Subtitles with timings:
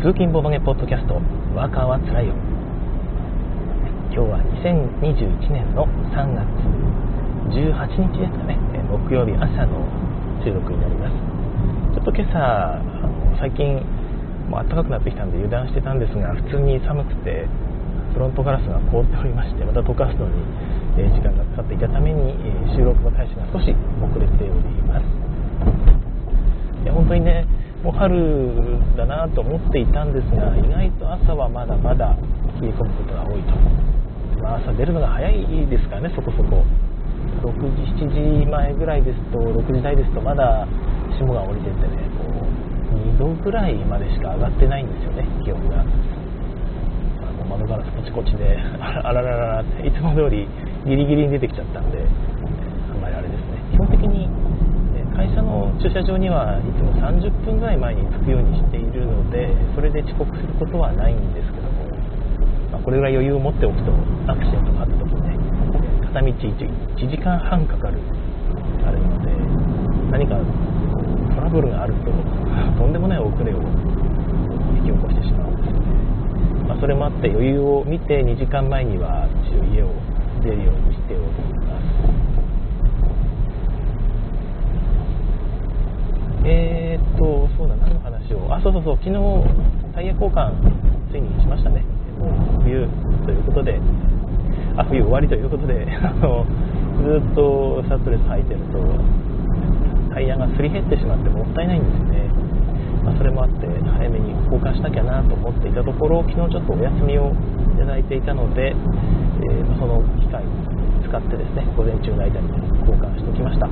[0.00, 1.20] 通勤ボバゲポッドキャスト
[1.52, 2.32] ワーカーはつらいよ。
[4.08, 5.84] 今日は2021年の
[6.16, 6.48] 3月
[7.52, 8.56] 18日ですかね。
[8.88, 9.84] 木曜日朝の
[10.40, 11.12] 収録になります。
[11.92, 12.80] ちょっと今朝
[13.44, 13.76] 最近
[14.48, 17.44] もう暖かくなってきたんで油断してたんですが普通に寒くて
[18.16, 20.40] フロントガラスが凍っておりましてまた溶かすのに
[21.12, 22.32] 時間がかかっていたために
[22.72, 23.68] 収録の開始が少し
[24.00, 25.04] 遅れております。
[26.88, 27.44] 本当にね
[27.82, 32.16] もう春だなと思っていたんですが意外と朝はまだまだ
[32.60, 33.56] 冷え込むことが多いと、
[34.42, 36.64] まあ、朝出るのが早いですからねそこそこ。
[37.40, 40.66] 6時7時前ぐらいですと6時台ですとまだ
[41.16, 45.80] 霜が降りててねこう2度ぐらいまでしか上がってないんですよね気温が。
[45.80, 45.84] あ
[47.32, 50.46] の窓ガラスこちこちであららららっていつも通り
[50.84, 52.04] ギリギリに出てきちゃったんで
[52.92, 53.62] あんまりあれですね。
[53.72, 54.39] 基本的に
[55.20, 61.84] 会社の駐車場にはいつも30分ぐらい前に着くようにしているのでそれで遅刻することはないんですけども、
[62.72, 63.92] まあ、これぐらい余裕を持っておくと
[64.24, 65.36] アクシデントがあった時ね
[66.08, 68.00] 片道 1, 1時間半かかる
[68.80, 69.28] あれなので
[70.08, 70.40] 何か
[71.36, 72.08] トラブルがあると
[72.80, 73.60] とんでもない遅れを
[74.80, 79.92] 引き起こしてしまうんですよね、まあ、それもあって余裕を見て2時間前には一応家を
[80.40, 81.28] 出るようにしており
[81.68, 82.30] ます
[86.44, 89.16] えー、っと、そうだ、何の話を、あ、そうそうそう、昨日、
[89.94, 90.52] タイヤ交換、
[91.10, 91.84] ついにしましたね。
[92.18, 92.88] もう冬
[93.24, 93.80] ということで、
[94.76, 96.46] あ、冬終わりということで、 あの、
[97.04, 98.78] ずっとシャツレス履いてると、
[100.14, 102.30] タイヤがすり減ってしまってもったいないんですよね。
[103.04, 107.32] まあ、それもあって、早めに交換しなきゃなと思っていたところ、昨日ちょっとお休みを
[107.74, 110.42] いただいていたので、えー、その機会
[111.04, 112.48] 使ってですね、午前中の間に
[112.80, 113.68] 交換しておきました。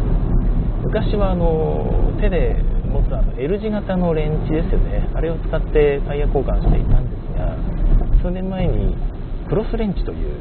[0.82, 2.54] 昔はあの手で
[2.86, 5.10] 持つあの L 字型のレンチですよね。
[5.14, 7.56] あれを使ってタイヤ交換していたんですが
[8.22, 8.96] 数年前に
[9.48, 10.34] クロスレンチという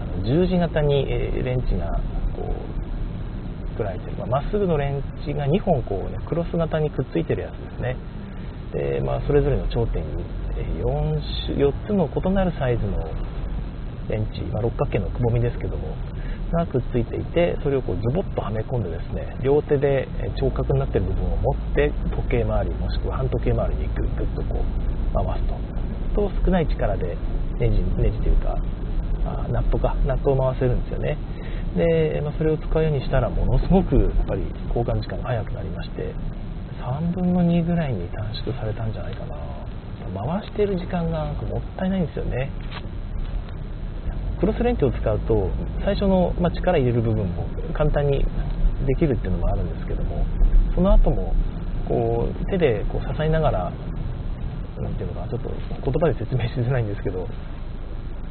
[0.00, 2.00] あの十字型にレンチが
[2.34, 4.16] こう作られてる。
[4.18, 7.96] ままっすぐのレンチが2本こう、ね、クロス型にくっついてるやつですね。
[8.72, 10.24] で、まあ、それぞれの頂点に
[10.82, 12.98] 4, 4つの異なるサイズの
[14.08, 15.96] レンチ、まあ、六角形のくぼみですけども
[16.54, 25.74] がくっついていてそれをこうズボッとはめ込んでですね両手で聴覚になっている部分を持って時計回りもしくは半時計回りにグッグッとこう回すと。
[26.14, 27.16] と少ない力で
[27.58, 28.56] ネジネジというか
[29.26, 31.18] あナットかナットを回せるんですよね。
[31.76, 36.14] で、まあ、それを使うようにしたらものすごくやっぱり交換時間が早くなりまして
[36.80, 39.36] 3分の2ぐらいに短縮されたんじゃないかな。
[40.14, 42.50] 回してる時間がなんかもったいないんですよね。
[44.44, 45.48] クロスレンチを使うと
[45.86, 48.26] 最初の、ま力入れる部分も簡単に
[48.86, 50.26] できるっていうのもあるんですけども
[50.74, 51.34] その後も
[51.88, 53.72] こう手でこう支えながら
[54.76, 57.26] 何ていうのかちょっと言葉で説明しづらいんですけど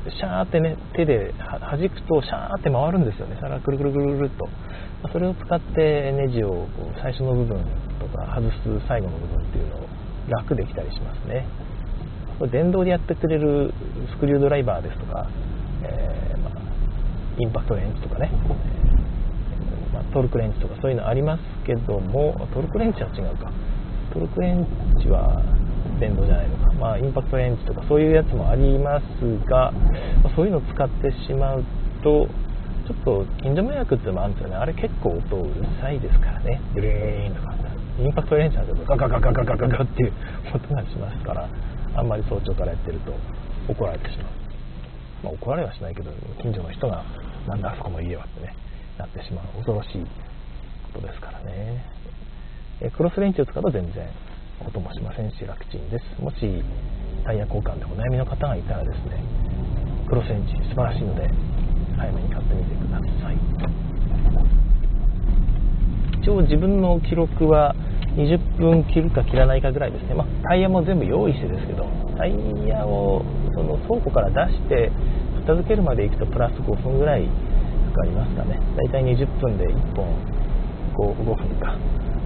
[0.05, 3.37] シャーってね手で弾くとシャーって回るんですよね。
[3.41, 4.45] 皿くるくるくるくるっと。
[5.11, 7.57] それを使ってネジをこう最初の部分
[7.99, 9.87] とか外す最後の部分っていうのを
[10.29, 11.47] 楽できたりしますね。
[12.37, 13.73] これ電動でやってくれる
[14.11, 15.27] スクリュードライバーですとか、
[17.39, 18.31] インパクトレンチとかね、
[19.93, 23.51] まあ、トルクレンチとかそういうのありますけどもトルクレンチは違うか。
[24.13, 24.67] トルクレン
[25.01, 25.41] チは
[25.99, 29.03] 電動じゃないのか、まあ、インパクトレンチとかそういうやつもあります
[29.49, 29.71] が、
[30.23, 31.63] まあ、そういうのを使ってしまう
[32.03, 32.27] と
[32.85, 34.55] ちょっと近所迷惑っていうのもあるんですよね。
[34.55, 36.61] あれ結構音うるさいですからね。
[36.75, 37.53] グレーンとか
[37.99, 40.13] インパクトレンチなんですけガガガガガガガっていう
[40.53, 41.47] 音がしますから
[41.95, 43.13] あんまり早朝からやってると
[43.71, 44.42] 怒られてしまう。
[45.23, 46.11] まあ、怒られはしないけど
[46.41, 47.03] 近所の人が
[47.47, 48.55] なんだあそこの家はってね
[48.97, 49.45] なってしまう。
[49.57, 50.05] 恐ろしい
[50.93, 51.83] ことですからね。
[52.81, 54.07] えクロスレンチを使うと全然
[54.67, 56.21] 音もしませんし楽ちんです。
[56.21, 56.63] もし
[57.25, 59.23] タイヤ交換でお悩みの方がいたらですね
[60.07, 61.29] クロスレンチ素晴らしいので
[61.97, 63.37] 早めに買ってみてください。
[66.21, 67.75] 一応自分の記録は
[68.15, 71.83] 20分切るか切らないかぐらいですね、まあ、タイヤも全部用意してですけど
[72.15, 72.33] タイ
[72.67, 74.91] ヤをその倉庫から出して
[75.45, 77.27] 片付けるまで行くとプラス5分ぐらい
[77.93, 78.59] かかりますかね。
[78.75, 80.07] だいたい20分で1本
[80.95, 81.77] 5, 5分か。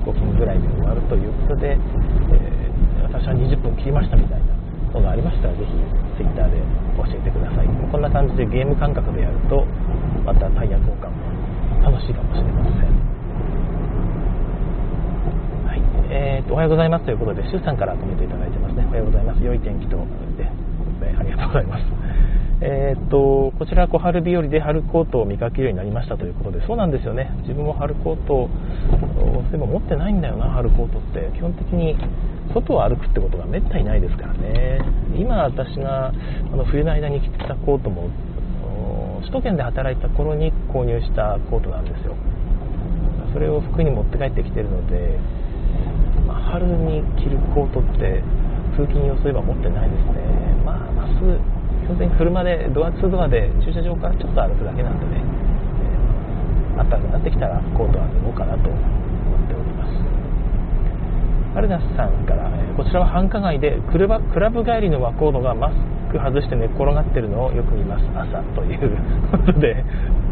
[0.08, 4.46] 5分ぐらいで終わるということで、えー、私は20分切りましたみたいな
[4.94, 5.74] のがありましたらぜひ
[6.16, 6.64] Twitter で
[6.96, 7.68] 教えてください。
[7.92, 9.66] こんな感じでゲーム感覚でやると
[10.24, 11.28] またタイヤ交換も
[11.84, 13.08] 楽しいかもしれません。
[16.10, 18.86] えーと、おはようございますということで、シュウさんからコメントいただいてますね。
[18.88, 19.44] おはようございます。
[19.44, 19.98] 良い天気と、
[20.38, 20.48] で、
[21.20, 21.84] ありがとうございます。
[22.60, 27.30] えーと、こちら小春日和で春コートを見かけるようになりましたということで、そうなんですよね。
[27.42, 28.50] 自分も春コート、
[29.52, 31.30] でも持ってないんだよな、春コートって。
[31.36, 31.96] 基本的に
[32.54, 34.80] 外を歩くってことがめったにないですからね
[35.16, 36.12] 今私があ
[36.56, 38.10] の冬の間に着てたコートも
[39.22, 42.16] 首都圏で働いた頃に購入したコートなんですよ
[43.34, 45.20] それを服に持って帰ってきてるので、
[46.26, 48.24] まあ、春に着るコートって
[48.78, 50.22] 通勤用そういえば持ってないですね。
[50.62, 55.24] まあ明日基本的に車でドア2ドアで駐車場からちょっと歩くだけなんでね、
[56.78, 59.98] えー、暖かくなってきたらコートは脱ごうかなと思っております。
[61.58, 64.20] アルナスさんから、えこちらは繁華街でクラ
[64.52, 65.74] ブ帰りの若者がマス
[66.12, 68.06] ク外して寝っ転がってるのをよく見ます。
[68.14, 68.94] 朝という
[69.32, 69.84] ことで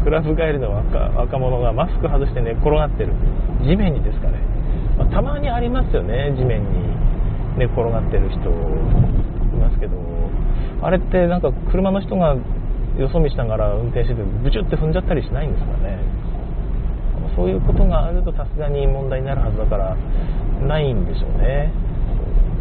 [0.04, 3.10] クラブ帰りの若若者がマスク外して寝っ転がってる。
[3.66, 4.38] 地面にですかね、
[4.96, 6.85] まあ、たまにありますよね地面に。
[7.56, 8.42] 寝転がってる人い
[9.58, 9.96] ますけど
[10.82, 12.36] あれってなんか車の人が
[12.98, 15.98] よそ見しながら運転しててブチュって踏んじゃったりしないんですかね。
[17.36, 19.94] そういうことがあるとさすがに問題になるはずだから
[20.66, 21.70] ないんでしょうね。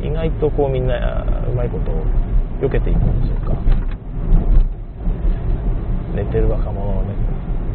[0.04, 1.94] 意外とこうみんなうまいこと
[2.60, 3.56] 避けていくんでしょうか。
[6.14, 7.16] 寝てる若者ね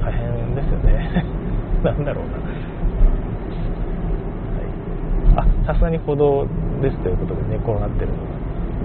[0.00, 1.25] 大変ですよね。
[1.82, 2.32] なんだろうな、
[5.43, 6.49] はい、あさすがに歩道
[6.82, 8.31] ですということで寝転がってるのは。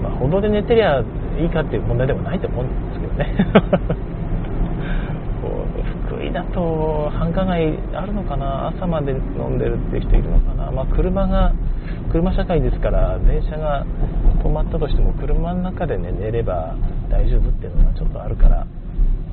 [0.02, 1.02] まあ、歩道で寝てりゃ
[1.40, 3.34] いいかっていう問題でもないと思うんですけどね。
[5.42, 5.68] こう
[6.14, 8.68] 福井だと繁華街あるのかな？
[8.68, 9.18] 朝まで飲
[9.50, 11.52] んでるっていう人いるのかな、まあ、車が
[12.12, 13.84] 車社会ですから電車が
[14.44, 16.76] 止まったとしても車の中で、ね、寝れば
[17.10, 18.66] 大丈夫っていうのがちょっとあるから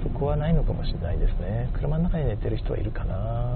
[0.01, 1.69] そこはないのかもしれないですね。
[1.73, 3.52] 車の中で寝てる人はいるかな？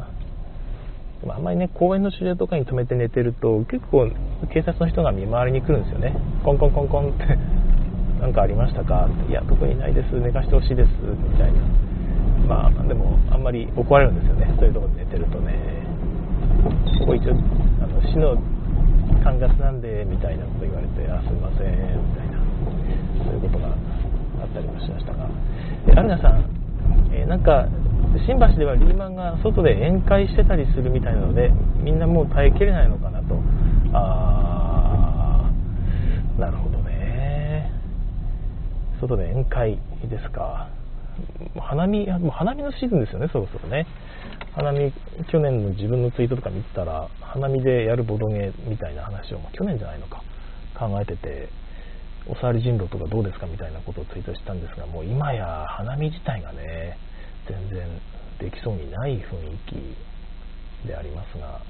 [1.21, 4.09] でもあんまりね公園の駐車とかに止めて寝てると結構
[4.53, 6.15] 警察の人が見回りに来るんですよね。
[6.43, 7.25] コンコンコンコンって
[8.21, 9.07] 何かありましたか？
[9.29, 10.13] いや特にないです。
[10.19, 10.89] 寝かしてほしいです。
[11.03, 11.59] みたいな。
[12.47, 14.53] まあでもあんまり怒られるんですよね。
[14.57, 15.53] そういうとこで寝てるとね。
[16.99, 18.37] ここ一応あの市の
[19.23, 21.67] 管轄なんでみたいなこと言われてあすいません。
[21.67, 21.77] み
[22.15, 22.37] たいな。
[23.25, 23.69] そういうことがあ
[24.45, 25.27] ったりもしましたが。
[25.87, 26.43] えアルナさん、
[27.11, 27.65] えー、なんか
[28.25, 31.51] 新橋ではリーマンが外で宴会してたりするみたいなので
[31.81, 33.35] みんなもう耐えきれないのかなと。
[33.93, 35.51] あ
[36.37, 37.71] あなるほどね。
[38.99, 40.69] 外で宴会ですか。
[41.59, 43.87] 花見もう花見のシーズンですよねそろそろね。
[44.55, 44.93] 花見
[45.31, 50.23] 去年の自分のツイートとか見てたら花見でやるボドゲみたいな話を去年じゃないのか。
[50.77, 51.49] 考えてて
[52.27, 56.99] おさわり人狼とかどうですかみたいなことをツイートしたんですがもう今や花見自体がね
[57.47, 57.87] 全然
[58.39, 59.21] できそうにない雰囲
[60.83, 61.61] 気でありますが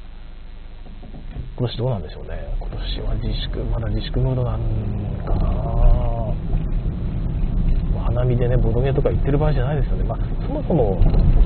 [1.57, 4.61] 今年どうなんでしょうね今年は自粛まだ自粛ムードなん
[5.25, 5.87] かな。
[8.07, 10.97] 花見でねボードゲームとか行ってる場合じゃないですよね、まあ、そもそも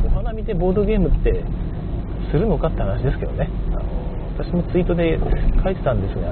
[0.05, 1.43] お花見でボードゲームって
[2.31, 3.49] するのかって話ですけどね。
[3.71, 4.01] あの
[4.37, 5.19] 私もツイートで
[5.63, 6.31] 書いてたんですが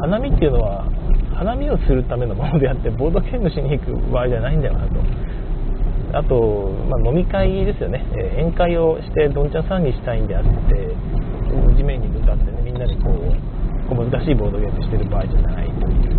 [0.00, 0.88] 花見っていうのは
[1.34, 4.94] 花見をするためのものであってボードゲームしに行く場合じゃないんだよなと。
[6.12, 10.50] あと、まあ、飲み会ですよね、えー、宴会をしてどんちゃんさんにしたいんであって
[11.76, 13.56] 地面に向かってねみんなでこう
[13.88, 16.14] こう難しいボードゲームしてる場合じゃないという、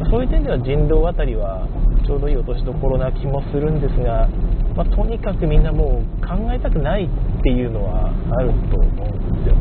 [0.00, 1.68] まあ、そういう点では人狼あたりは
[2.06, 4.28] ちょうどいい落としどころな気もするんですが、
[4.76, 9.56] まあ、とにかくみんなもう考えたくないっていうのはあると思うんですよ。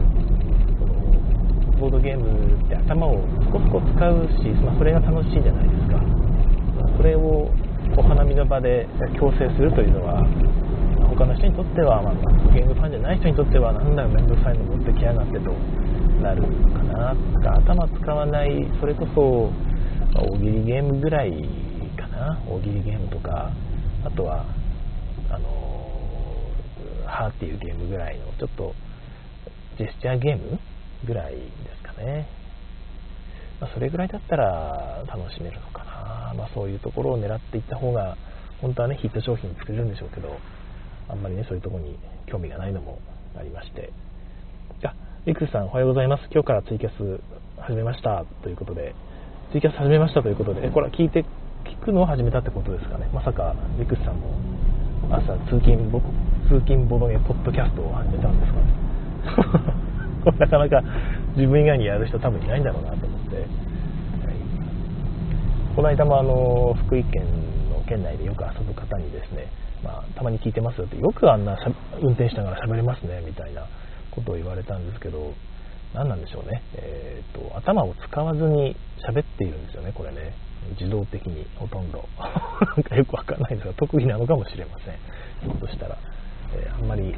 [1.80, 3.19] ボードゲームって頭を
[3.51, 7.50] コツコツ使うし、まあ、それが楽しいじゃないですか、まあ、それを
[7.95, 8.88] お花見の場で
[9.19, 10.25] 強制するというのは
[11.09, 12.13] 他の人にとっては、まあ、
[12.53, 15.51] ゲームファンじゃない人にとってはなんだよ面倒くさいの持ってきやがってと
[16.21, 17.15] なるかな。
[17.41, 19.51] か頭使わないそれこそ
[20.19, 21.31] 大喜利ゲームぐらい
[21.97, 22.39] かな。
[22.47, 23.51] 大喜利ゲームとか
[24.05, 24.45] あとは
[25.29, 25.47] あの
[27.05, 28.73] ハーっていうゲームぐらいのちょっと
[29.77, 30.59] ジェスチャーゲーム
[31.05, 31.41] ぐらいで
[31.75, 32.27] すかね、
[33.63, 38.17] まあ、それぐらいだったら楽しめるのかな、まあ、そういうところを狙っていった方が
[38.60, 40.36] 本当はねヒット商品作れるんでしょうけど
[41.08, 43.00] あんまりねそういうところに興味がないのも
[43.39, 43.91] ありまして。
[44.84, 44.93] あ
[45.25, 46.27] リクスさんおはようございます。
[46.32, 47.22] 今日からツイキャス
[47.62, 48.25] 始めました。
[48.43, 48.93] ということで。
[49.53, 50.67] ツイキャス始めましたということで。
[50.67, 51.24] えこれは聞いて
[51.63, 53.10] 聞くのを始めたってことですかね。
[53.13, 54.27] まさかリクスさんも
[55.10, 55.89] 朝通勤
[56.50, 60.36] 通勤ボドゲポッドキャストを始めたんですかね。
[60.39, 60.84] なかなか
[61.36, 63.12] 自分以外にやる人多分いないんだろうなと。
[63.33, 63.47] 思っ
[64.21, 67.25] て、はい、この間もあの福井県
[67.69, 69.51] の県内でよく遊ぶ方にですね、
[69.83, 71.57] まあ、たまに聞いてますよってよくあんな
[72.01, 73.67] 運転しながら喋れますねみたいな
[74.11, 75.33] ことを言われたんですけど
[75.93, 78.75] 何なんでしょうね、えーと、頭を使わずに
[79.07, 80.33] 喋っているんですよねこれね。
[80.79, 82.07] 自動的にほとんど。
[82.17, 84.93] なんかよくわかんないんですが特技なのかもしれません。
[85.41, 85.97] ひょっとしたら、
[86.55, 87.13] えー、あんまり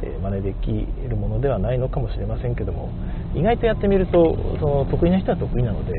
[0.00, 0.70] 真似でき
[1.08, 2.90] るものではないのかもしれませんけども、
[3.34, 5.92] 意外とやってみるとその得意な人は得意なので、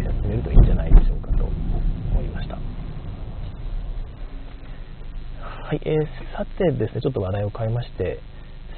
[0.00, 2.56] え、やってみるといいんじゃないでしょうかと思いました。
[5.42, 8.20] はい、えー、さてですねちょっと話題を変えまして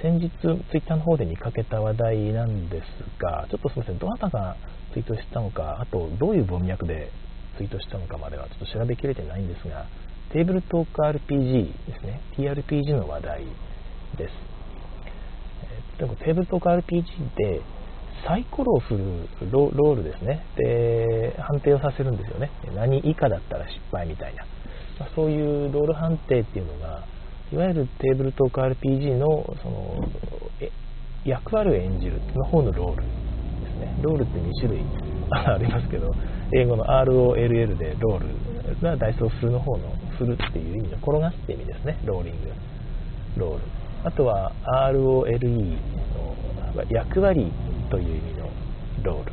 [0.01, 2.85] 先日ツイッターの方で見かけた話題なんです
[3.19, 4.57] がちょっとすみませんどなたが
[4.93, 7.11] ツイートしたのかあとどういう文脈で
[7.57, 9.87] ツイートしたのかまではちょっと調べきれてないんですが
[10.33, 13.45] テーブルトーク RPG ですね TRPG の話題
[14.17, 14.33] です、
[15.99, 17.63] でもテーブルトーク RPG で
[18.27, 20.45] サイコロを振るロールですね。
[20.57, 22.51] で判定をさせるんですよね。
[22.75, 24.45] 何以下だったら失敗みたいな、
[24.99, 27.05] まあ、そういうロール判定っていうのが
[27.53, 29.27] いわゆるテーブルトーク RPG の
[29.63, 30.01] その
[31.25, 33.09] 役割を演じるの方のロールで
[33.71, 33.99] すね。
[34.03, 34.85] ロールって2種類
[35.31, 36.13] ありますけど
[36.53, 41.99] 英語の ROLL でロールがダイソー振るの方の振るっていう意味の転がすって意味ですね。
[42.05, 42.53] ローリング。
[43.37, 43.84] ロール。
[44.05, 44.53] あとは
[44.91, 45.79] ROLE
[46.15, 47.51] の役割
[47.91, 48.51] という意味の
[49.03, 49.33] ロール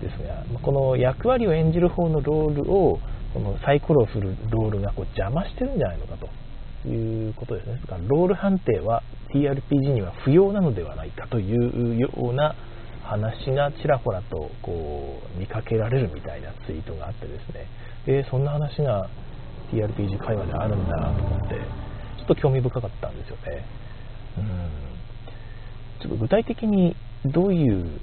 [0.00, 2.98] ですがこの役割を演じる方のロールを
[3.32, 7.74] このサイコロを振るロールがこう邪魔してるんじゃないのかということですね。
[7.74, 9.02] ですからロール判定は
[9.32, 12.56] TRPG には不要なのではないかというような
[13.04, 17.66] 話がちらほらとこう見かけられるみたいなツイートがあってですね、
[18.06, 19.08] え、そんな話が
[19.72, 21.54] TRPG 会話であるんだなと思って
[22.18, 23.64] ちょっと興味深かったんですよね。
[26.00, 26.96] ちょっと具体的に
[27.26, 28.00] どういう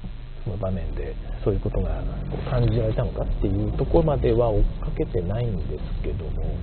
[0.61, 2.01] 場面でそういうことが
[2.49, 6.55] 感じられたのかっていうところまでは追っかけてないんですけども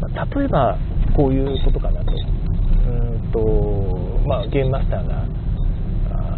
[0.00, 0.78] ま例えば
[1.16, 2.12] こういうことかなと。
[2.88, 3.38] うんと、
[4.26, 5.26] まあ、ゲームマスターが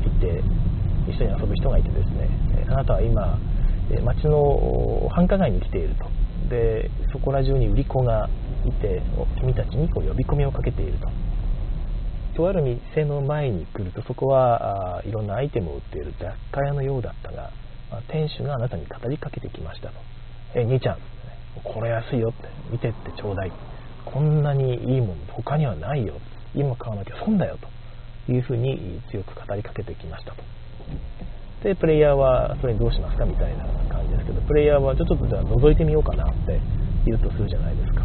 [0.05, 0.43] いて
[1.09, 2.29] 一緒に遊ぶ人がいてですね
[2.69, 3.39] あなたは今
[4.05, 6.07] 街の繁華街に来ていると。
[6.49, 8.29] でそこら中に売り子が
[8.65, 9.03] いて
[9.41, 11.09] 君たちにこう呼び込みをかけていると。
[12.35, 17.51] とある店の前に来るとそこはあいろんなアイテムを売っている雑貨屋のようだったが、
[17.91, 19.95] まあ、店主があなたに語りかけてきましたと
[20.55, 20.99] 「え兄ちゃん
[21.65, 23.53] これ安いよって見てってちょうだい。
[24.05, 26.15] こんなにいいもの他にはないよ。
[26.55, 27.69] 今買わなきゃ損だよと。
[28.31, 30.43] いうふうに強く語りかけてきましたと。
[31.65, 36.61] でプレイヤーはそれにどうしますかみたいな感じですけどプレイヤーはちょっとじゃあ覗いてみようかなって
[37.05, 38.05] 言うとするじゃないですか。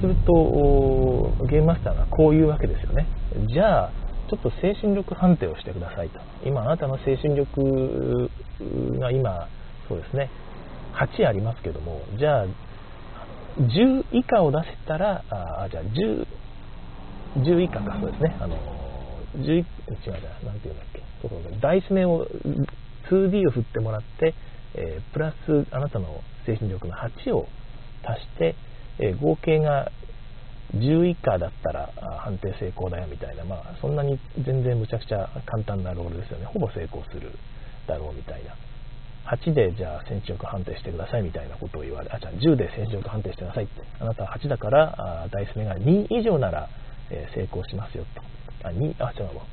[0.00, 3.06] するとゲームマスターがこういうわけですよね。
[3.48, 3.92] じゃあ
[4.30, 6.20] ちょっと精神力判定をしてくださいと。
[6.44, 8.30] 今あなたの精神力
[8.98, 9.48] が今
[9.88, 10.30] そうですね。
[10.94, 12.46] 8ありますけどもじゃあ
[13.58, 16.26] 10以下を出せたら、あ、じゃあ10、
[17.42, 18.36] 10以下か、そうですね。
[18.40, 18.56] あの、
[19.36, 19.64] 10、違う
[20.06, 20.10] 違
[20.42, 21.02] う、なんていうんだっけ。
[21.22, 22.26] そうそうダイス目を、
[23.10, 24.34] 2D を振ってもらって、
[24.74, 27.48] えー、プラスあなたの精神力の8を
[28.04, 28.54] 足して、
[28.98, 29.90] え、合計が
[30.74, 31.90] 10以下だったら
[32.20, 36.46] 判定成功だよみたいな、まあ、そんなに全然むちゃくちゃ簡単なロールですよね。
[36.46, 37.32] ほぼ成功する
[37.86, 38.54] だろうみたいな。
[39.28, 46.68] 8でじゃあ戦地力判定してくださいみたいなことを言われ、あ、じゃあ10で戦地力判定してくださいって、あなたは8だから、あダイス目が2以上なら、
[47.10, 48.22] え、成功しますよと。
[48.68, 49.44] あ、2、あ、違うわ。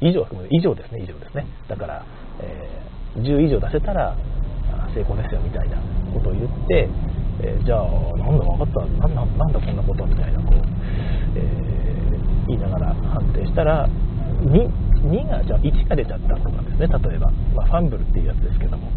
[0.00, 1.46] 以上、以上ですね、以上ですね。
[1.68, 2.04] だから、
[2.40, 4.16] えー、10以上出せたら
[4.94, 5.76] 成功ですよみたいな
[6.12, 6.88] ことを言って、
[7.42, 7.84] えー、じゃあ、
[8.16, 10.58] なんだ分かった、なんだなんだこんなことみたいな、こう、
[11.36, 13.88] えー、言いながら判定したら、
[14.44, 14.70] 2,
[15.04, 18.90] 2がじゃあ1が出ちゃったとかですね、例えば、まあ、ファンブルっていうやつですけども、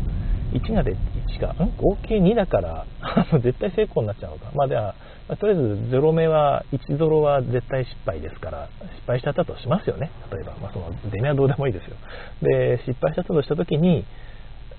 [0.53, 1.71] 1が出1が、ん？
[1.77, 2.85] 合計2だから
[3.41, 4.51] 絶対成功になっちゃうのか。
[4.53, 4.95] まあでは、
[5.27, 10.11] まあ、とりあえず0目は、1ゾロは絶対失敗ですから、失敗しちゃったとしますよね。
[10.31, 11.95] 例えば、まあその、出目はどうでもいいですよ。
[12.41, 14.05] で、失敗しちゃったとしたときに、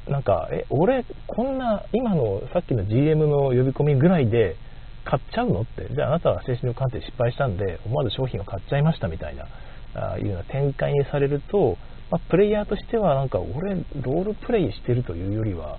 [0.09, 4.57] なんか、え、俺、こんな、今のさっきの GM の呼び込みぐらいで
[5.05, 5.63] 買っちゃうの？
[5.63, 9.47] って、じゃああなたは精神力鑑定失敗したんで、思わず商品を買っちゃいましたみたいな、
[9.95, 11.77] あいうような展開にされると、
[12.11, 15.79] まあ、プレイヤーとしてはなんか俺ロールプレイしてるというよりは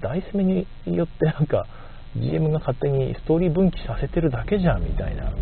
[0.00, 1.64] ダイス目によってなんか
[2.16, 5.32] GM が勝手にストーリー分岐させてるだけじゃんみたいな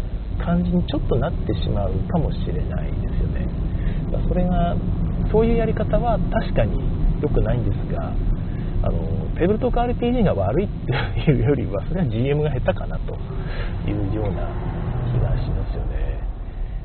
[0.44, 3.48] 感じにちょっとなってしまうかもしれないですよね。
[4.28, 4.76] それが
[5.32, 6.78] そういうやり方は確かに
[7.20, 8.12] 良くないんですが
[8.80, 8.98] あの
[9.36, 13.14] テーブルトーク RPG が悪いっていうよりはそれは GM が下手かなと
[13.88, 14.48] いうような
[15.12, 16.20] 気がしますよね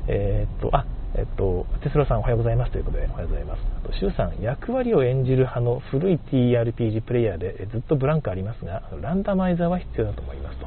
[0.08, 0.84] えー、っとあ
[1.16, 3.62] えっと、テスラさんおはようございますということで、おはようございます。
[3.84, 10.66] あと、シュウさん、役割を演じる派の古い TRPG プレイヤーでずっとブランクありますが、ランダマイザーは必要だと思いますと。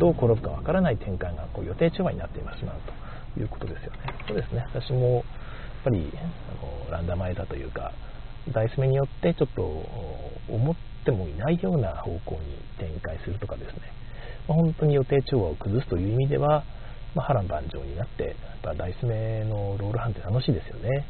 [0.00, 2.80] どう転ぶかわからない展開がこう予定調和になってしまう
[3.36, 3.98] ということですよね。
[4.26, 4.66] そうですね。
[4.74, 5.24] 私も、やっ
[5.84, 7.92] ぱり、あのランダマイザーというか、
[8.52, 9.62] ダイス目によってちょっと
[10.52, 13.80] 思ってもいないような方向に展開するとかですね。
[14.48, 16.64] まあ、本当に予定調和を崩すという意味では、
[17.14, 21.06] まあ、波乱万丈になって、やっぱダイス目のロール判定楽しいですよね。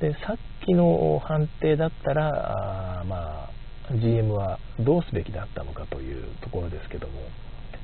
[0.00, 0.36] でさっ
[0.66, 3.50] きの判定だったらあまあ
[3.94, 7.14] GM はどうすべきだったのかというところですけども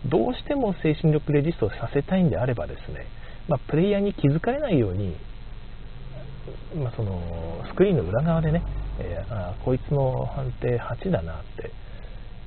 [0.06, 3.06] どうしても精神力レジストをさせたいんであればですね、
[3.48, 5.16] まあ、プレイヤーに気づかれないように、
[6.76, 7.20] まあ、その
[7.68, 8.62] スクリーンの裏側でね、
[8.98, 11.70] えー、あこいつの判定8だなって。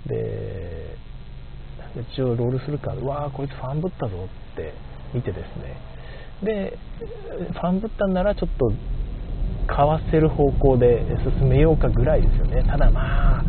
[0.08, 0.98] で
[2.14, 4.74] 一応ロールするからうわーこいつファンぶったぞって
[5.14, 5.78] 見てですね。
[6.44, 6.78] で
[7.54, 8.72] ファンぶったんならちょっと
[9.68, 11.06] 買わせる方向で
[11.40, 12.64] 進めようかぐらいですよね。
[12.64, 13.44] ただまあ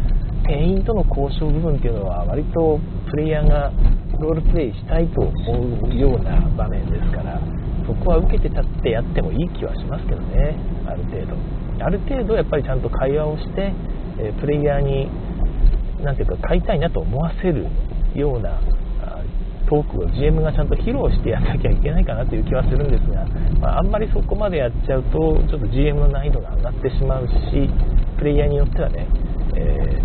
[0.47, 2.79] 店員との交渉部分っていうのは割と
[3.11, 3.73] プレイヤーが
[4.21, 7.41] ロールプレイしたいと思うような場面ですから。
[7.87, 10.57] そこは受けて立ってやってもいい気はしますけどね。
[10.87, 11.37] ある程度。
[11.85, 13.73] ある程度やっぱりちゃんと会話をして、
[14.19, 15.09] えプレイヤーに
[16.03, 17.67] 何ていうか買いたいなと思わせる
[18.15, 18.61] ような
[19.67, 23.27] トークを GM がちゃんと披露してやらなきゃいけないかなという気はするんですが、
[23.61, 27.69] まあ、あんまりそこまでやっちゃうとちょっと GM の難易度が上がってしまうし
[28.17, 29.09] プレイヤーによってはね、
[29.57, 29.99] え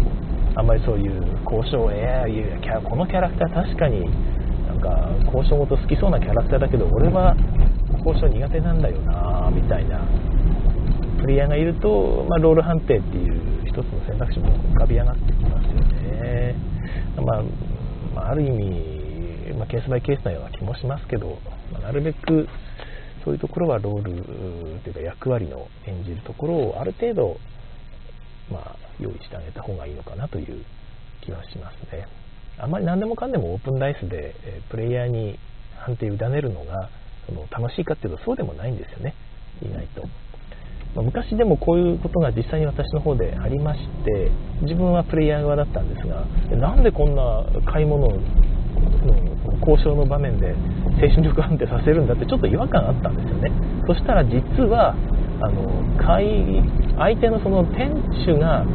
[0.55, 4.09] ー、あんまりそういう交渉いやいやこのキャラクター確かに
[4.81, 7.35] か交渉事好きそうなキャラクターだけど俺は
[8.03, 10.01] 交渉苦手なんだよなみたいな
[11.21, 16.55] プレイヤーがいると、まあ、ロール判定っていう一つの選択肢も浮かび上がってきますよね。
[17.15, 17.43] まあ
[18.15, 21.37] まあ、ある意味、まあ、ケースバイケースなような気もしますけど、
[21.71, 22.47] まあ、なるべく
[23.23, 24.23] そういうところはロール
[24.81, 27.37] というか役割の演じるところをある程度、
[28.51, 30.65] まあ、用意してあげた方がいいのかなという
[31.21, 32.07] 気はしますね。
[32.57, 35.39] あまり何でもかんでもオープンダイスで、えプレイヤーに
[35.79, 36.89] 判定を委ねるのが
[37.25, 39.15] その楽しいかっていうとそうでもないんですよね
[39.61, 40.07] 意外と。
[40.95, 44.29] ま昔でもこういうことが実際に私の方でありまして
[44.61, 46.25] 自分はプレイヤー側だったんですが
[46.57, 48.15] なんでこんな買い物の
[49.65, 50.53] 交渉の場面で
[50.99, 53.51] 精神力判定させるんだってちょっと違和感あったんですよね
[53.87, 54.95] そしたら実は
[55.41, 56.61] あの買い
[56.97, 57.89] 相手のその店
[58.25, 58.65] 主が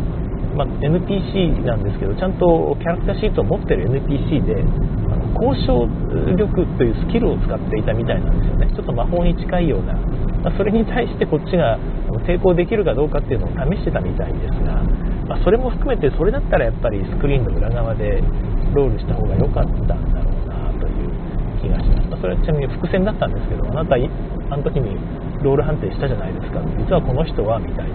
[0.57, 4.65] まあ、NPC なんですけどちゃんとキャラクターシートを持ってる NPC で
[5.13, 5.85] あの交渉
[6.33, 8.73] 力というスキルを使っていたみたいなんですよね。
[8.73, 9.93] ちょっと魔法に近いような、
[10.41, 11.79] まあ、それに対してこっちが
[12.25, 14.81] 抵抗できるかどうかっていうのを試してたみたいですが、
[15.29, 18.25] まあ、それも含めてそれだったらやっぱりスクリーンの裏側で
[18.73, 21.13] ロールした方が良かったんだろうなという
[21.61, 24.97] 気がします、まあ、それはちなみに伏線だったんですけどあなたあの時に
[25.43, 26.61] ロール判定したじゃないですか。
[26.79, 27.91] 実はこの人はみたい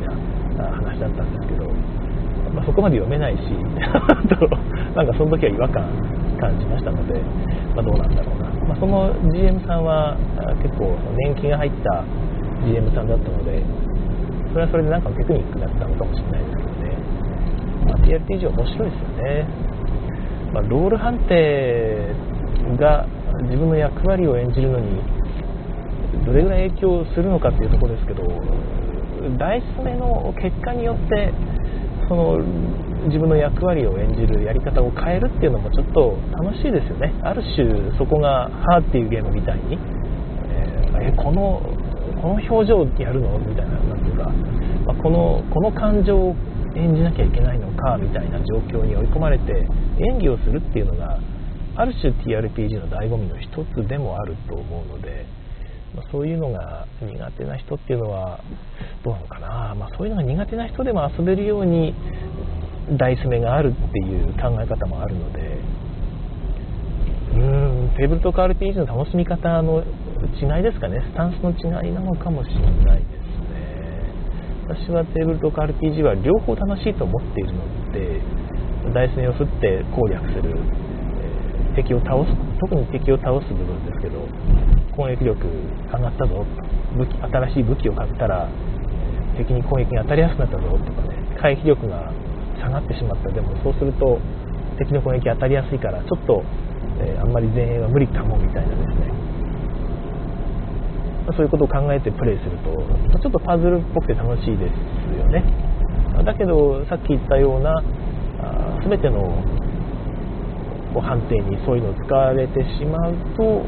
[0.56, 2.01] な話だったんですけど。
[2.54, 3.40] まあ、そこまで読めないし
[4.96, 5.86] なんかその時は違和感
[6.40, 7.14] 感じましたので、
[7.76, 10.18] まあ、どうなんだろうな、まあ、その GM さんは
[10.62, 12.04] 結構年季が入った
[12.66, 13.62] GM さんだったので
[14.52, 16.98] それはそれでなんかテクニックだったのかもしれないですけどね、
[17.86, 19.48] まあ、TRPG 面白いですよね、
[20.54, 22.08] まあ、ロール判定
[22.78, 23.06] が
[23.44, 25.00] 自分の役割を演じるのに
[26.26, 28.24] どれぐらい影響するのかっていうところですけど
[29.38, 31.32] ダイス目の結果によって
[32.12, 32.40] その
[33.08, 37.14] 自分の役割を演じるやり方を変えるっていうのもちょっと楽しいですよね。
[37.24, 39.80] ある種そこが「ハーっていうゲームみたいに、
[41.00, 41.64] えー、この
[42.22, 43.40] この表情やるの？
[43.40, 44.30] みたいななんていうか、
[44.86, 46.36] まあ、このこの感情を
[46.76, 47.98] 演じなきゃいけないのか？
[47.98, 49.66] みたいな状況に追い込まれて
[50.00, 51.18] 演技をするっていうのが
[51.78, 55.26] ある種 TRPG の醍醐味の一つでもあると思うので。
[55.96, 58.40] ま、そういうのが苦手な人っていうのは
[59.04, 61.94] どうなのかな、まあ、そういうのが苦手な人でも遊べるように
[62.98, 65.82] ダイス目があるっていう考え方もあるので。
[67.32, 69.84] うーんテーブルとか RPG の楽しみ方の
[70.42, 71.00] 違いですかね。
[71.02, 74.12] スタンスの違いなのかもしれないですね。
[74.68, 78.22] 私はテーブルとか RPG は両方楽しいと思っているので
[78.94, 80.56] ダイス目を振って攻略する、
[81.76, 84.28] 敵を倒す特に敵を倒す部分ですけど
[85.02, 85.34] 攻撃力
[85.90, 86.46] 上がったぞ
[86.94, 88.48] 武器新しい武器を買ったら
[89.36, 91.18] 敵に攻撃が当たりやすくなったぞとかね。
[91.42, 92.14] 回避力が
[92.62, 93.32] 下がってしまった。
[93.32, 94.20] でもそうすると
[94.78, 96.44] 敵の攻撃当たりやすいからちょっと、
[97.02, 99.10] えー、あんまり前衛は無理かもみたいなですね。
[101.34, 105.44] そういうことを考えてプレイするとちょっとパズルっぽくて楽しいですよね。
[106.26, 107.82] だけどさっき言ったような
[108.88, 109.42] 全ての
[111.00, 113.64] 判定にそういうのを使われてしまうと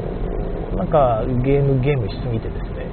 [0.76, 2.86] なんかゲームゲームしすぎてですね。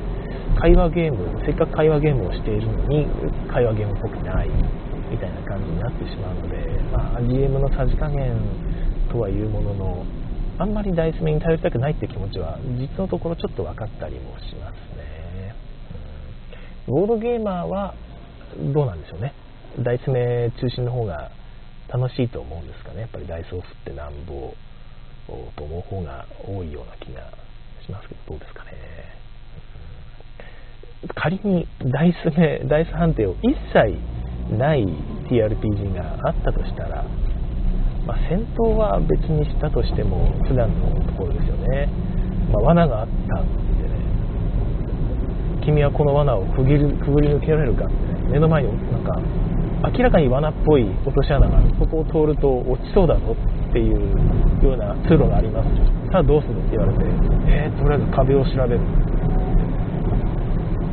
[0.59, 3.07] 会話ゲームせっかく会話ゲームをしているのに
[3.51, 4.49] 会話ゲームっぽくない
[5.09, 6.57] みたいな感じになってしまうので、
[6.91, 8.37] まあ、GM のさじ加減
[9.11, 10.05] とはいうものの
[10.59, 15.55] あんまりダイス目に頼りたくないって気持ちは実のところちょっと分かったりもしますね、
[16.87, 17.95] うん、ボードゲーマーは
[18.73, 19.33] どうなんでしょうね。
[19.79, 21.31] ダイス目中心の方が
[21.87, 23.01] 楽しいと思うんですかね。
[23.01, 24.53] やっぱりダイスを振ってなんぼ
[25.55, 27.31] と思う方が多いような気が
[27.85, 28.71] しますけどどうですかね、
[31.15, 33.97] 仮にダイス目ダイス判定を一切
[34.57, 34.85] ない
[35.29, 37.03] TRPG があったとしたら、
[38.05, 41.89] まあ、戦闘は別にしたとしても普段のところですよね、
[42.51, 43.95] まあ、罠があったんでね。
[45.63, 49.21] 君はこの罠をくぐりくぐり抜けられるかって、ね、目の前になんか
[49.95, 51.69] 明らかに罠っぽい落とし穴がある。
[51.79, 53.35] そこを通ると落ちそうだぞ
[53.71, 53.95] っていう
[54.61, 55.69] ような通路があります。
[56.11, 57.05] さあどうするって言われて
[57.47, 58.83] えー、とりあえず壁を調べる。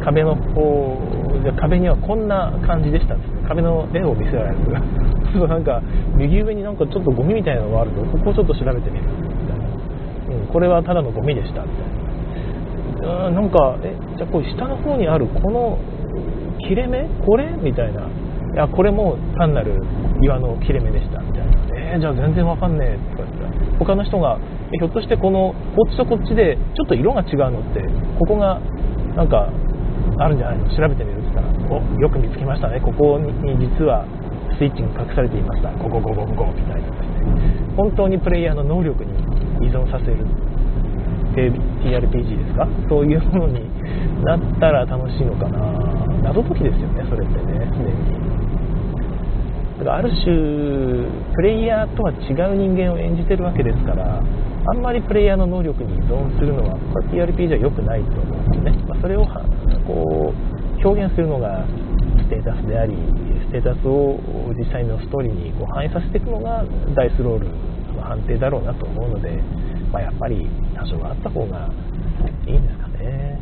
[0.04, 0.96] 壁の方
[1.42, 4.58] じゃ壁にはこんな感じでしたっ壁の絵を見せられる。
[5.34, 5.82] そうなんか
[6.16, 9.04] 右上になんかちょっとゴミみたいなのがあるとここをちょっと調べてみる。
[9.10, 11.88] みたいな、うん、これはただのゴミでしたみたい
[13.02, 15.78] なうんなんかえじゃあこれ下の方にあるこの
[16.68, 17.08] 切れ目？
[17.26, 17.50] これ？
[17.60, 18.08] みたいな。
[18.54, 19.82] いやこれも単なる
[20.22, 21.20] 岩の切れ目でした。
[21.20, 21.52] みたいな
[21.88, 24.38] えー、じゃあ全然わかんねえとか言った他の人が
[24.72, 27.80] ひょっとしてこのこっちとこっちでちょっと色が違うのって
[28.18, 28.60] ここが
[29.16, 29.48] なんか
[30.18, 32.80] あるんじゃないの調べてみるって言ったらおよく見つけましたね。
[32.80, 34.04] ここに実は
[34.58, 35.70] スイッチが隠されていました。
[35.78, 39.12] ここここここみたいなですね本当にプレイヤーの能力に
[39.64, 40.26] 依存させる
[41.34, 42.66] TRPG ですか？
[42.88, 43.62] そういうものに
[44.24, 45.60] なったら楽しいのかな。
[46.22, 47.70] 謎解きですよねそれってね。
[47.70, 48.27] すでに
[49.78, 50.26] だからある種
[51.34, 59.24] プレイヤーとは違う人間を演じてるわけですからあんまりプレイヤーの能力に依存するのはこれ TRPG は良くないと思うんですね、まあ、それを
[59.86, 61.64] こう表現するのが
[62.18, 62.94] ステータスであり
[63.48, 64.18] ステータスを
[64.58, 66.64] 実際のストーリーにこう反映させていくのが
[66.94, 67.48] ダイスロール
[67.94, 69.30] の判定だろうなと思うので、
[69.92, 71.70] まあ、やっぱり多少はあった方が
[72.46, 73.40] いいんですかね。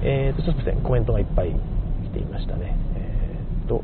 [0.00, 1.52] えーと、ちょっと、コメントがいっぱい
[2.18, 2.76] ていましたね。
[2.96, 3.82] えーと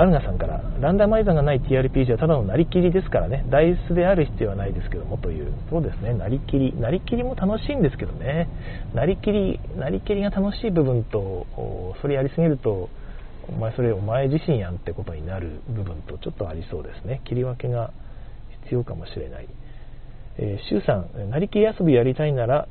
[0.00, 3.44] アルナさんからランダマイザーがない TRPG はただのなりきりですからね。
[3.50, 5.52] ダイスである必要はないですけどもという。
[5.68, 6.14] そうですね。
[6.14, 8.48] なりきりなりきりも楽しいんですけどね。
[8.94, 11.46] なりきりなりきりが楽しい部分と
[12.00, 12.88] それやりすぎると
[13.50, 17.20] お前それお前自身やんってことになる部分とちょっとありそうですね。
[17.26, 17.92] 切り分けが
[18.64, 19.48] 必要かもしれない。
[20.38, 22.68] えー、シュウさん、なりきり遊びやりたいなら、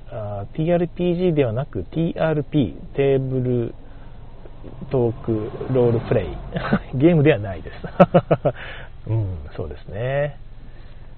[0.56, 3.76] TRPG ではなく TRP、テーブル
[4.91, 6.28] トークロールプレイ。
[6.98, 7.76] ゲームではないです。
[9.08, 10.38] うんそうですね。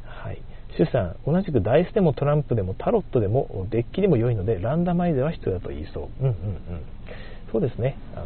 [0.06, 0.38] はい。
[0.77, 6.23] シュさん同じくダイスでもトランプでもタロットでもデッキでも良いのでランダマイズは必要だと言いそう。
[6.23, 6.36] うんうんうん。
[7.51, 7.97] そうですね。
[8.15, 8.25] あの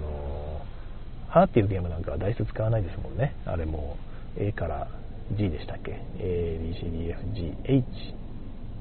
[1.30, 3.34] ハーっていうゲームなんかはダイス使わないですもんね。
[3.45, 3.97] あれも
[4.38, 4.88] A から
[5.34, 7.84] G でしたっけ？ABCDFGH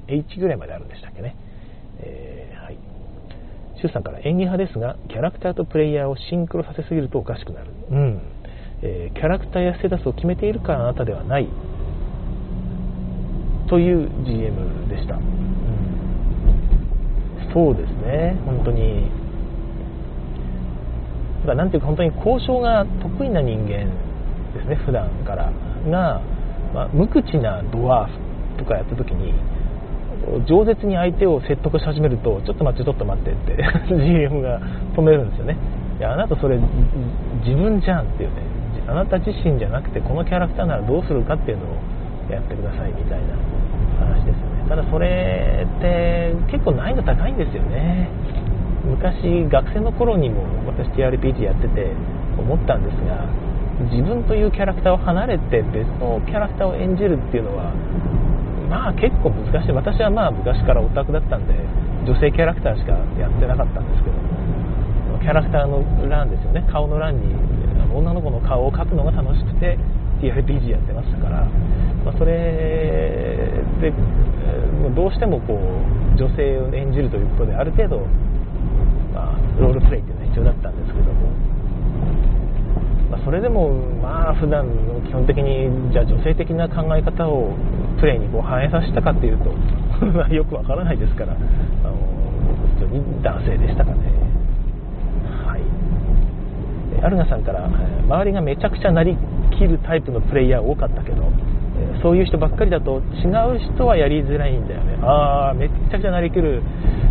[0.07, 1.35] H ぐらいまであるんでしたっけね、
[1.99, 2.77] えー、はい。
[3.81, 8.21] シュさんから演技派ですがキャラクターとプレイヤーをシンクロさせすぎるとおかしくなる、うん。
[8.81, 11.47] えー、キャラクターやステータスを決めているからあなたではない。
[13.67, 15.23] という GM でした、うん、
[17.51, 18.37] そうですね。
[18.45, 19.09] 本当に。
[21.41, 23.89] だからなんていうか本当に交渉が得意な人間
[24.53, 25.51] ですね普段から。
[25.89, 26.21] が、
[26.73, 28.19] まあ、無口なドワーフ
[28.57, 29.33] とかやった時に
[30.47, 33.57] 饒舌に相手を説得し始めるとちょっと待ってちょっと待ってって
[33.93, 34.59] GM が
[34.95, 35.57] 止めるんですよね。
[35.99, 36.57] いやあなたそれ
[37.45, 38.43] 自分じゃんっていうね。
[38.87, 41.75] あなた自身じゃなくてこのキャラクターならどうするかっていうのを
[42.29, 43.33] やってくださいみたいな
[43.97, 44.69] 話ですよね。
[44.69, 48.09] ただそれって結構難易度高いんですよね。
[48.85, 51.91] 昔学生の頃にも私 TRPG やってて
[52.37, 53.25] 思ったんですが
[53.91, 57.73] 自分というキャラクターを離れて別のキャラクターを演じるっていうのは
[58.75, 59.71] まあ結構難しい。
[59.71, 61.55] 私はまあ昔からオタクだったんで
[62.03, 64.19] 女性キャラクターしかやってなかったんですけど
[65.23, 66.67] キャラクターの欄ですよね。
[66.69, 67.23] 顔の欄に
[67.95, 69.79] 女の子の顔を描くのが楽しくて
[70.19, 71.45] TRPG やってましたから、
[72.03, 72.35] まあ、それ
[73.79, 73.93] で
[74.93, 77.99] どうしてもこう女性を演じるということである程度、
[79.15, 81.31] まあ、ロールプレイっていうのは必要だったんですけども、
[83.09, 83.69] まあ、それでも
[84.01, 87.53] まあ普段の基本的にじゃあ女性的な考え方を
[87.99, 89.53] プレーにこう反映させたかっていうと
[90.33, 91.35] よくわからないですからあ
[91.87, 91.93] の
[92.79, 93.97] 普通に男性でしたかね。
[95.47, 95.61] はい。
[97.03, 97.69] アルナさんから
[98.07, 99.17] 周りがめちゃくちゃなり
[99.51, 101.23] きるタイプのプレイヤー多かったけど
[102.01, 104.97] そういう人ばっかりだと違う人はやりづらいんだよね。
[105.01, 106.61] ああめっちゃくちゃなりきる。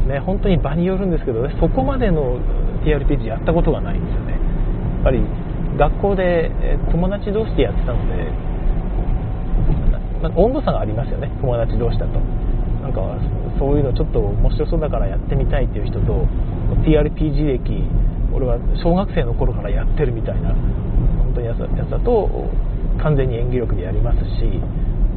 [0.09, 2.39] ね本当に場によるんですけどそこまでの
[2.85, 4.33] TRPG やったことがないんですよね。
[4.33, 4.39] や
[5.01, 5.21] っぱり
[5.77, 6.51] 学校で
[6.91, 8.31] 友達同士でやってたので
[10.23, 11.31] なんか温度差がありますよね。
[11.41, 12.19] 友達同士だと。
[12.81, 13.01] なんか
[13.59, 16.29] そういうのちょっと面白そうだからやってみたいっていう人と
[16.85, 17.83] TRPG 歴
[18.33, 22.29] 俺は小学生の頃からやってるみたいな本当にやつだと
[23.01, 24.61] 完全に演技力でやりますし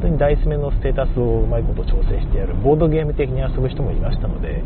[0.02, 4.62] 当にダイス目のステータスをうまいこと調整してやるボードゲーム的に遊ぶ人もいましたので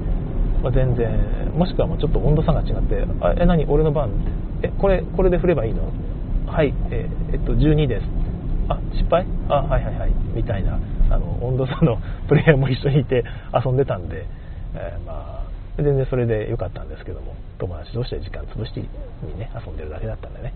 [0.63, 1.11] まあ、全然
[1.57, 3.65] もしくはもうちょっと温度差が違って「あえ何？
[3.67, 4.11] 俺の番?」っ
[4.63, 5.83] て「えこれこれで振ればいいの?」
[6.47, 8.07] はいえ、えっと12です。
[8.69, 9.27] あ失敗？
[9.49, 10.13] あはいはいはい。
[10.35, 10.79] みたいな
[11.11, 11.99] あの温度差の
[12.29, 14.25] プレイヤーも一緒にいて遊んでたんで、
[14.75, 18.87] えー、まあ全然それで良かったんですけども友達同士で時間潰してに
[19.39, 20.53] ね遊んでるだけだったんでね、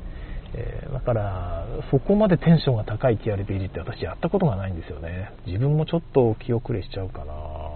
[0.55, 5.31] えー、だからそこまでテンションが高い TRPG って私やったことがないんですよね。
[5.47, 7.76] 自分もちょっと気遅れしちゃうかな。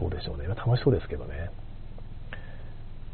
[0.00, 0.46] どうでしょうね。
[0.48, 1.50] 楽しそうですけどね。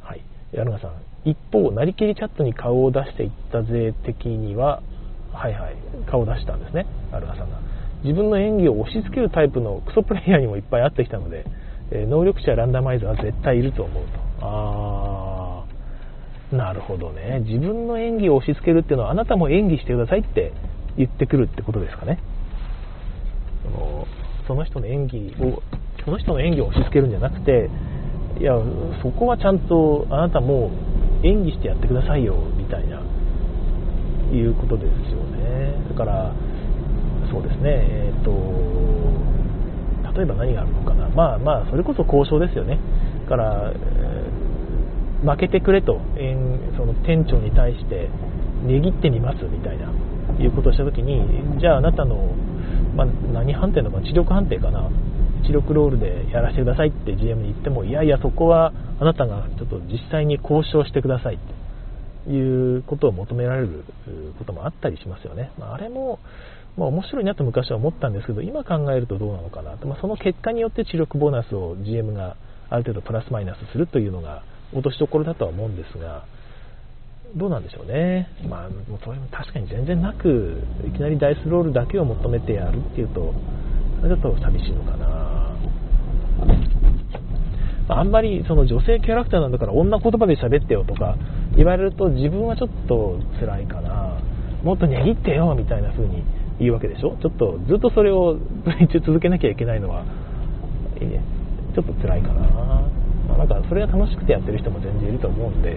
[0.03, 0.22] はい。
[0.53, 0.92] 矢野さん
[1.25, 4.81] 一方なりきりチャットに顔を出していった勢的には
[5.33, 5.77] はいはい
[6.09, 6.87] 顔を出したんですね。
[7.12, 7.59] アルガさんが。
[8.05, 11.44] 自分の演技を押し付けるタイプのクソプレイヤーにもいっぱい会ってきたので、
[11.90, 14.46] え能力者ランダマイザーは絶対いると思うと。
[14.46, 15.64] あ
[16.53, 17.40] あなるほどね。
[17.44, 20.53] 自分の演技を押し付けるっていうのはあなたも演技してくださいって
[20.96, 22.20] 言ってくるってことですかね。
[24.46, 25.62] その人の演技を
[26.07, 27.69] その人の演技を押し付けるんじゃなくて
[28.38, 28.55] いや
[29.03, 30.71] そこはちゃんとあなたも
[31.25, 33.03] 演技してやってくださいよみたいな
[34.33, 35.75] いうことですよね。
[35.88, 36.33] だから
[37.31, 38.31] そうですねえっ、ー、と
[40.16, 41.09] 例えば何があるのかな。
[41.11, 42.79] まあまあそれこそ交渉ですよね。
[43.25, 46.35] だから、えー、負けてくれと、え、
[46.77, 48.09] その店長に対して
[48.64, 49.90] 値切ってみますみたいな
[50.40, 52.16] いうことをした時にじゃああなたの、
[52.95, 54.90] まあ、何判定なのか知力判定かな。
[55.46, 61.38] 知力ロールでやらせてくださいって GM に言ってもいやいやそこはあなたがちょっと実際に交渉してくださいっ
[62.26, 63.85] ていうことを求められる
[64.38, 66.18] こともあったりしますよね、まあ、あれも、
[66.76, 72.37] まあ、面白いなと昔は思ったんですけど今考えるとどうなのかなと、まあ、その結果によって知力ボーナスを GM が
[72.68, 76.24] ある程度プラスマイナスするというのが落としどころだとは思うんですが
[77.37, 83.35] どうなんでしょうね、まあ、もうそれも確かに全然なくいきなりダイスロールだけを求めてやるっていうと
[84.02, 85.16] ちょっと寂しいのかな。
[87.88, 91.16] あんまりその女性キャラクターなんだから女言葉で喋ってよとか
[91.56, 94.20] 言われると自分はちょっと辛いかな。
[94.64, 96.24] もっと値切ってよみたいな風に
[96.59, 97.16] 言うわけでしょ。
[97.22, 98.38] ちょっとずっとそれを
[99.04, 100.02] 続けなきゃいけないのは、
[101.00, 101.22] ね、
[101.74, 102.40] ちょっと辛いかな、
[103.28, 105.76] まあ、なんかそれが楽しくてやってる人も全然いると思うんで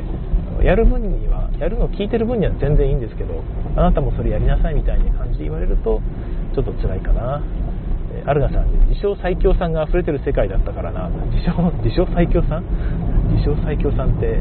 [0.63, 3.35] やる分にはやるのを聞いてる分には全然いいんですけど
[3.75, 6.01] あなたもそれやりなさいみたいな感じで言われると
[6.55, 7.41] ちょっと辛いかな。
[8.29, 11.09] アルガさん自称最強さんが溢れてる世界だったからな。
[11.33, 12.63] 自称自称最強さん？
[13.33, 14.37] 自称最強さんって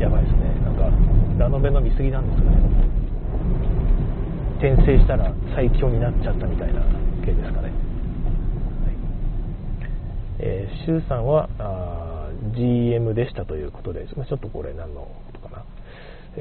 [0.00, 0.48] やばいですね。
[0.64, 0.88] なんか
[1.36, 2.56] ラノベの見過ぎなんですかね。
[4.56, 6.80] 転生したら最強になっちゃったみたいな
[7.22, 7.72] 系ですかね、はい。
[10.38, 15.64] えー、シュウさんはあ GM でしたということでちょっとこれ何のことかな。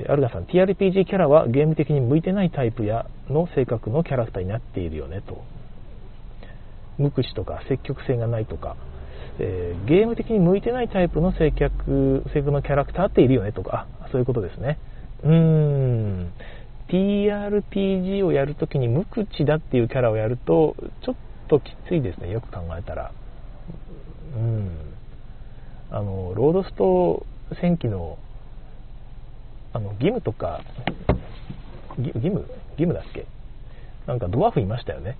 [0.08, 5.44] アルガさん TRPG キャラはゲーム的に向いてないタイプやの性格のキャラクターになっているよねと。
[7.02, 8.78] 無口とか積極性がないとか、
[9.40, 14.78] えー、ゲーム的に向いてないタイプの性格性格のキャラクターっているよねとかそういうことですね。
[15.24, 16.34] うーん。
[16.90, 21.16] TRPG をやるときに無口だっていうキャラをやるとちょっ
[21.48, 23.12] ときついですねよく考えたら。
[24.36, 24.70] うん。
[25.90, 27.26] あのロードスト
[27.62, 28.18] 戦記の
[29.74, 30.62] あの義務とか
[31.98, 32.46] 義務
[32.78, 33.26] 義務だっけ？
[34.06, 35.16] なんかドワーフいましたよね。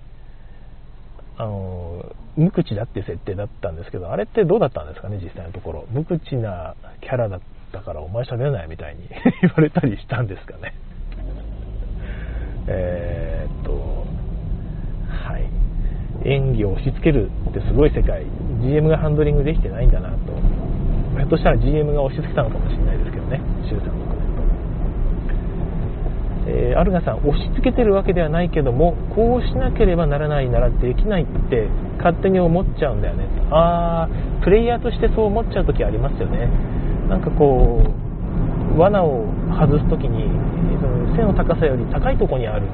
[1.38, 2.04] あの
[2.36, 5.86] 無口だっていう設定だったんですけどあれってどうだったんですかね実際のところ。
[5.90, 7.40] 無口なキャラだっ
[7.72, 9.08] たからお前喋れないみたいに
[9.42, 10.74] 言われたりしたんですかね。
[12.68, 13.72] え、っと
[15.08, 15.48] はい。
[16.24, 18.24] 演技を押し付けるってすごい世界。
[18.60, 20.16] GM がハンドリングできてないんだなと。
[21.16, 24.11] ひょっとしたら GM が押し付けたのかもしれないですけどね周さんの。
[26.52, 33.24] えー、アルガさん押し付けてるわけではないけどもこうしなければならないならできないって勝手に思っちゃうんだよね。
[33.50, 36.50] ああプレイヤーとしてそう思っちゃう時ありますよね。
[37.08, 37.82] なんかこ
[38.76, 40.28] う罠を外す時に
[40.80, 42.66] その背の高さより高いとこにある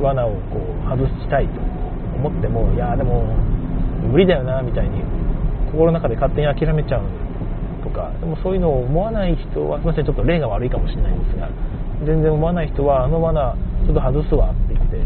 [0.00, 1.60] 罠をこう外したいと
[2.16, 3.24] 思ってもいやでも
[4.10, 5.00] 無理だよなみたいに
[5.72, 7.02] 心の中で勝手に諦めちゃう
[7.82, 11.48] とかでもそういうのを思わない人はすみませんちょっと例が悪いかもしれないんですが
[12.02, 13.54] 全然思わない人はあの罠
[13.86, 14.96] ちょっと外すわって言って、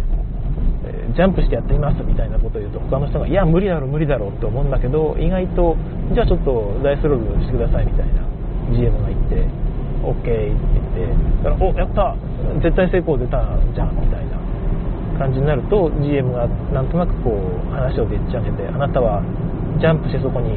[0.86, 5.76] えー、ジャンプしてやってみますみたいなことを言うと他の人がいや無理だろ無理だろって思うんだけど意外と
[6.14, 8.24] じゃあちょっとダイスロールしてくださいみたいな
[8.72, 9.44] GM が言って
[10.00, 12.16] OK って言ってだからおやった
[12.62, 13.42] 絶対成功出た
[13.74, 14.38] じゃんみたいな
[15.18, 19.20] 感じになると GM がなんとなくこう話をでっち上げてあなたは
[19.80, 20.56] ジャンプしてそこに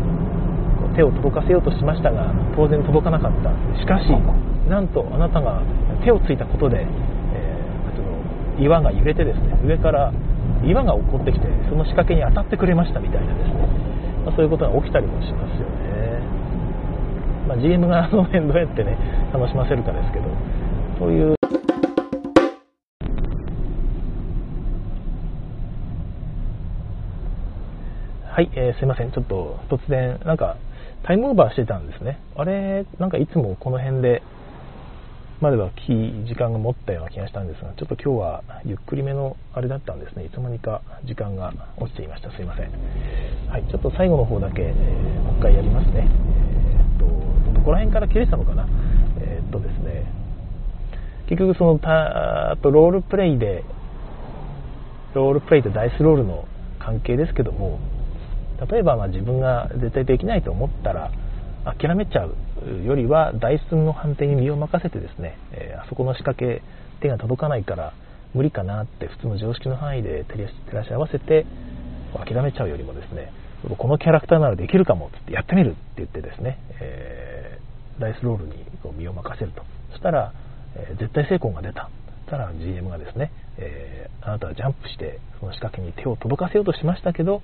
[0.96, 3.50] 手を届かせようとしましたが当然届かなかった。
[3.80, 4.12] しかし
[4.72, 5.62] なんとあなたが
[6.02, 10.14] 手をついたことで、えー、岩が揺れてですね上から
[10.64, 13.68] 岩が起こってきてその仕掛けに当たってくれましたみたいなですね、
[14.24, 16.24] まあ、そういうことが起きたりもしますよね。
[17.50, 18.96] まあ、GM がその辺どうやってね
[19.34, 20.26] 楽しませるかですけど。
[21.00, 21.36] そういう。
[28.24, 29.12] はい、えー、すいません。
[29.12, 30.56] ちょっと突然なんか
[31.04, 32.20] タイムオーバーしてたんですね。
[32.38, 34.22] あれなんかいつもこの辺で
[35.41, 40.25] までは時間が持ったような気がしたんですが、ちょっと今日はゆっくりめのあれだったんですね。
[40.25, 42.30] いつの間にか時間が落ちていました。
[42.30, 42.69] すいません。
[43.49, 44.75] はい、ちょっと最後の方だけ、えー、
[45.23, 46.08] もう一回やりますね。
[46.08, 48.67] えー、っと、どこら辺から切れたのかな。
[49.19, 50.06] えー、っとですね、
[51.27, 53.63] 結局そのたとロールプレイで、
[55.15, 56.45] ロールプレイとダイスロールの
[56.77, 57.80] 関係ですけども、
[58.69, 61.12] 例えばま自分が絶対できないと思ったら、
[61.65, 62.36] 諦めちゃう
[62.86, 66.62] よりはダイスの判定に身を任せてですね、え、あそこの仕掛け
[67.02, 67.93] 手が届かないから
[68.34, 70.38] 無理かなって普通の常識の範囲で照
[70.74, 71.45] らし合わせて
[72.13, 73.32] 諦めちゃうよりもですね
[73.78, 79.63] このキャラクターならできるかもってやってみるって言ってですね、えー、ダイスロールにこう身を任せると。
[79.91, 80.34] そしたら、
[80.76, 81.89] えー、絶対成功が出た。
[82.28, 87.43] たら GM がですね、えー、あなたはジャンプしてその仕掛けに手を届かせようとしましたけど、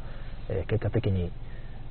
[0.49, 1.31] え結果的に、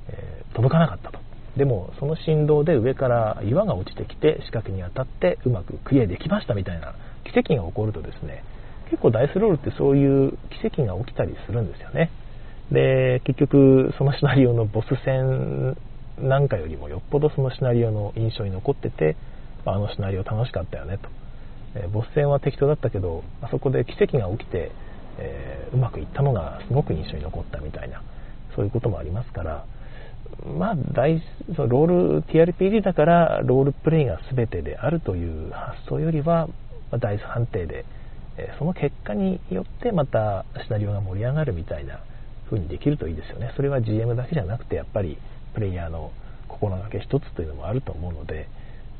[0.09, 1.19] え届かなかったと。
[1.57, 6.93] でもその振動で上から岩が落ちてきて四角に当たってうまくクリアできましたみたいな
[7.25, 8.43] 奇跡が起こるとですね
[8.89, 12.09] 結構ダイスロールってそういう奇跡が起きたりするんですよね。
[12.71, 15.77] で結局そのシナリオのボス戦
[16.19, 19.15] なんかよりもよっぽどそのシナリオの印象に残ってて
[19.65, 21.09] あのシナリオ楽しかったよねと、
[21.75, 24.71] えボス戦は適当だったけどあそこで奇跡が起きて、
[25.17, 28.01] えー、うまくいったのがすごく印象に残ったみたいな
[28.55, 29.65] そういうこともありますから
[30.57, 31.21] まあ、大
[31.55, 36.53] そのロール TRPG だからロールプレイが全てであるという発想よりは、ま
[36.93, 37.85] あ、ダイス判定で、
[38.37, 41.99] えその結果によってまたシナリオが盛り上がるみたいな
[42.45, 43.51] 風にできるといいですよね。
[43.55, 45.17] それは GM だけじゃなくてやっぱり
[45.53, 46.11] プレイヤーの
[46.47, 48.47] 心がけ一つというのもあると思うので、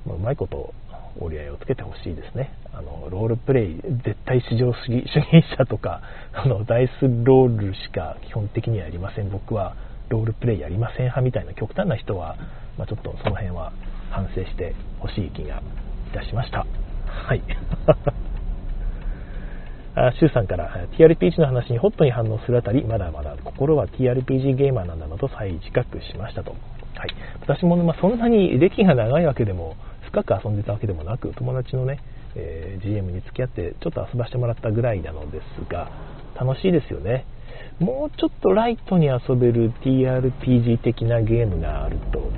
[0.05, 0.73] まあ、うまいこと
[1.19, 2.51] 折り合いをつけてほしいですね。
[2.73, 3.75] あのロールプレイ
[4.05, 6.01] 絶対至上主義主義者とか
[6.33, 9.29] あのダイスロールしか基本的にはやりません。
[9.29, 9.75] 僕は
[10.09, 12.35] ロールプレイやりません派みたいな極端な人は、
[12.77, 13.73] まあ、ちょっとその辺は
[14.09, 15.61] 反省してほしい気が
[16.11, 16.65] いたしました。
[17.07, 17.41] はい。
[19.95, 26.57] あシュウさんから TRPG の話にホットに反応するあたりまだまだ心は TRPG ゲーマーなんだなと再自覚しましたと、は
[27.07, 27.09] い、
[27.41, 31.99] 私も、ねまあ、そんなに歴が長いわけでも深く遊んでたわけでもなく友達のね、
[32.35, 35.89] えー、GM に付き合ってちょっと遊ばせてもらったぐらいなのですが
[36.39, 37.25] 楽しいですよね
[37.79, 42.31] もうちょっとライトに遊べる TRPG 的なゲームがあると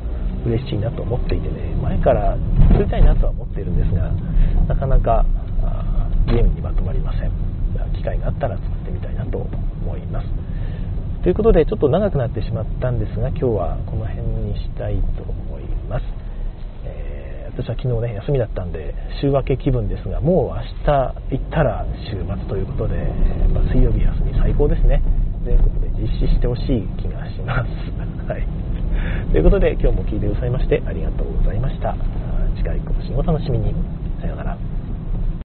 [0.46, 1.76] 嬉しいなと思っていてね。
[1.82, 2.38] 前から
[2.70, 4.12] 作りたいなとは思っているんですが
[4.68, 5.26] なかなか
[6.28, 7.32] ゲームにまとまりません。
[7.96, 10.28] 機会があったら作ってみたいなと思います。
[11.24, 16.06] ということでちょっと長くなってしまったんですが今日はこの辺にしたいと思います、
[17.60, 22.96] 私は昨日ね休みだったんで週明け気分ですがもう明日行ったら週末ということで、
[23.52, 25.04] まあ、水曜日休み最高ですね
[25.44, 27.70] 全国で実施してほしい気がします。
[28.32, 28.48] はい。
[29.32, 31.96] ということで今日も聞いてくださいましてありがとうございました。
[32.56, 33.74] 次回更新を楽しみに。
[34.22, 34.79] さようなら。